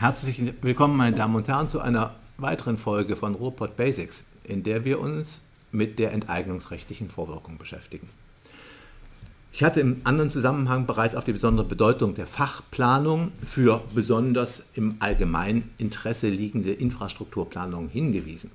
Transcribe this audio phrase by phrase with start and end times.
[0.00, 4.86] Herzlich willkommen, meine Damen und Herren, zu einer weiteren Folge von Ruhrpott Basics, in der
[4.86, 5.42] wir uns
[5.72, 8.08] mit der enteignungsrechtlichen Vorwirkung beschäftigen.
[9.52, 14.94] Ich hatte im anderen Zusammenhang bereits auf die besondere Bedeutung der Fachplanung für besonders im
[15.00, 18.50] allgemeinen Interesse liegende Infrastrukturplanung hingewiesen.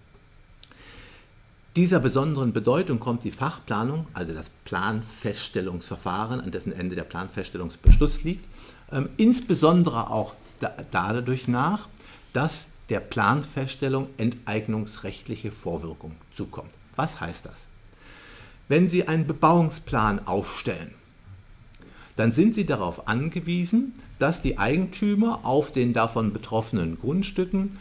[1.76, 8.46] Dieser besonderen Bedeutung kommt die Fachplanung, also das Planfeststellungsverfahren, an dessen Ende der Planfeststellungsbeschluss liegt,
[8.92, 10.34] ähm, insbesondere auch
[10.92, 11.88] dadurch nach,
[12.34, 16.72] dass der Planfeststellung enteignungsrechtliche Vorwirkung zukommt.
[16.96, 17.66] Was heißt das?
[18.68, 20.94] Wenn Sie einen Bebauungsplan aufstellen,
[22.16, 27.78] dann sind Sie darauf angewiesen, dass die Eigentümer auf den davon betroffenen Grundstücken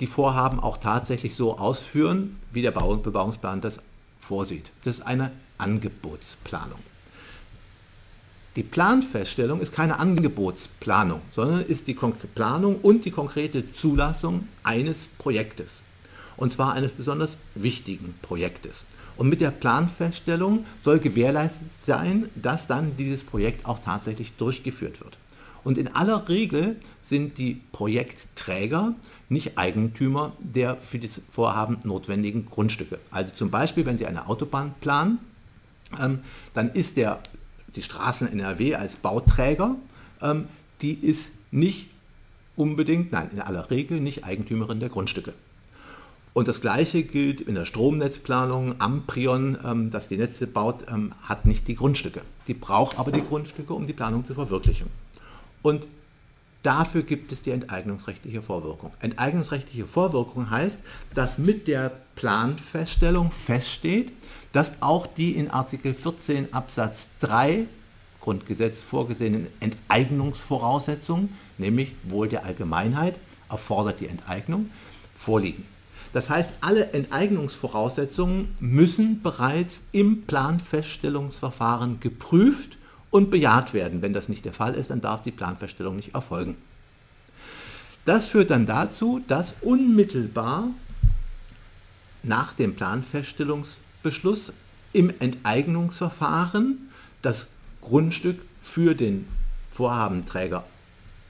[0.00, 3.80] die Vorhaben auch tatsächlich so ausführen, wie der Bebauungsplan das
[4.20, 4.72] vorsieht.
[4.84, 6.80] Das ist eine Angebotsplanung.
[8.56, 15.80] Die Planfeststellung ist keine Angebotsplanung, sondern ist die Planung und die konkrete Zulassung eines Projektes.
[16.36, 18.84] Und zwar eines besonders wichtigen Projektes.
[19.16, 25.16] Und mit der Planfeststellung soll gewährleistet sein, dass dann dieses Projekt auch tatsächlich durchgeführt wird.
[25.64, 28.94] Und in aller Regel sind die Projektträger
[29.28, 32.98] nicht Eigentümer der für das Vorhaben notwendigen Grundstücke.
[33.10, 35.18] Also zum Beispiel, wenn Sie eine Autobahn planen,
[36.00, 36.20] ähm,
[36.54, 37.20] dann ist der,
[37.76, 39.76] die Straßen NRW als Bauträger,
[40.20, 40.46] ähm,
[40.80, 41.88] die ist nicht
[42.56, 45.32] unbedingt, nein, in aller Regel nicht Eigentümerin der Grundstücke.
[46.34, 48.76] Und das Gleiche gilt in der Stromnetzplanung.
[48.78, 52.22] Amprion, ähm, das die Netze baut, ähm, hat nicht die Grundstücke.
[52.46, 54.86] Die braucht aber die Grundstücke, um die Planung zu verwirklichen.
[55.60, 55.86] Und
[56.62, 58.92] dafür gibt es die enteignungsrechtliche Vorwirkung.
[59.00, 60.78] Enteignungsrechtliche Vorwirkung heißt,
[61.14, 64.12] dass mit der Planfeststellung feststeht,
[64.52, 67.66] dass auch die in Artikel 14 Absatz 3
[68.20, 73.18] Grundgesetz vorgesehenen Enteignungsvoraussetzungen, nämlich Wohl der Allgemeinheit,
[73.50, 74.70] erfordert die Enteignung,
[75.14, 75.64] vorliegen.
[76.12, 82.76] Das heißt, alle Enteignungsvoraussetzungen müssen bereits im Planfeststellungsverfahren geprüft
[83.10, 84.02] und bejaht werden.
[84.02, 86.56] Wenn das nicht der Fall ist, dann darf die Planfeststellung nicht erfolgen.
[88.04, 90.68] Das führt dann dazu, dass unmittelbar
[92.22, 92.76] nach dem
[94.02, 94.52] Planfeststellungsbeschluss
[94.92, 96.90] im Enteignungsverfahren
[97.22, 97.46] das
[97.80, 99.26] Grundstück für den
[99.72, 100.64] Vorhabenträger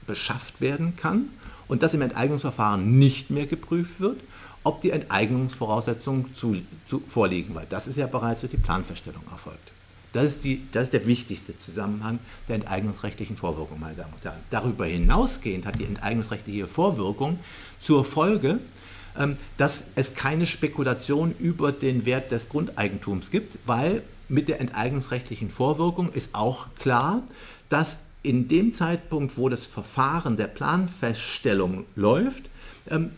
[0.05, 1.29] beschafft werden kann
[1.67, 4.19] und dass im Enteignungsverfahren nicht mehr geprüft wird,
[4.63, 6.57] ob die Enteignungsvoraussetzungen zu,
[6.87, 9.71] zu vorliegen, weil das ist ja bereits durch die Planfeststellung erfolgt.
[10.11, 14.39] Das ist, die, das ist der wichtigste Zusammenhang der enteignungsrechtlichen Vorwirkung, meine Damen und Herren.
[14.51, 17.39] Darüber hinausgehend hat die enteignungsrechtliche Vorwirkung
[17.79, 18.59] zur Folge,
[19.57, 26.11] dass es keine Spekulation über den Wert des Grundeigentums gibt, weil mit der enteignungsrechtlichen Vorwirkung
[26.11, 27.21] ist auch klar,
[27.69, 32.49] dass in dem Zeitpunkt, wo das Verfahren der Planfeststellung läuft,
[32.89, 33.11] ähm,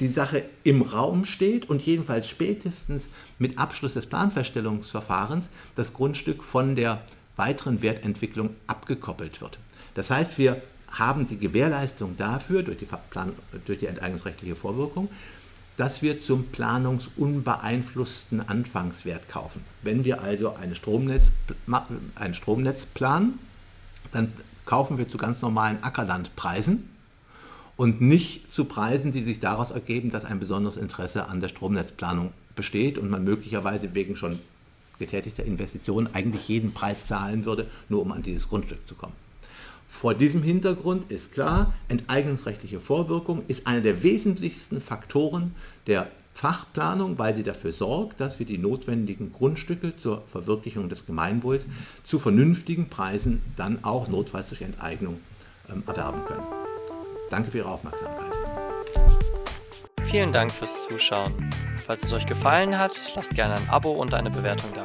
[0.00, 6.74] die Sache im Raum steht und jedenfalls spätestens mit Abschluss des Planfeststellungsverfahrens das Grundstück von
[6.74, 7.02] der
[7.36, 9.58] weiteren Wertentwicklung abgekoppelt wird.
[9.94, 13.32] Das heißt, wir haben die Gewährleistung dafür, durch die, Plan
[13.66, 15.08] durch die enteignungsrechtliche Vorwirkung,
[15.76, 19.64] dass wir zum planungsunbeeinflussten Anfangswert kaufen.
[19.82, 21.32] Wenn wir also eine Stromnetz,
[22.16, 23.38] ein Stromnetz planen,
[24.12, 24.32] dann
[24.66, 26.88] kaufen wir zu ganz normalen Ackerlandpreisen
[27.76, 32.32] und nicht zu Preisen, die sich daraus ergeben, dass ein besonderes Interesse an der Stromnetzplanung
[32.54, 34.38] besteht und man möglicherweise wegen schon
[34.98, 39.14] getätigter Investitionen eigentlich jeden Preis zahlen würde, nur um an dieses Grundstück zu kommen.
[39.90, 45.54] Vor diesem Hintergrund ist klar, enteignungsrechtliche Vorwirkung ist einer der wesentlichsten Faktoren
[45.86, 51.66] der Fachplanung, weil sie dafür sorgt, dass wir die notwendigen Grundstücke zur Verwirklichung des Gemeinwohls
[52.04, 55.18] zu vernünftigen Preisen dann auch notfalls durch Enteignung
[55.68, 56.46] ähm, erwerben können.
[57.28, 58.32] Danke für Ihre Aufmerksamkeit.
[60.06, 61.50] Vielen Dank fürs Zuschauen.
[61.84, 64.84] Falls es euch gefallen hat, lasst gerne ein Abo und eine Bewertung da.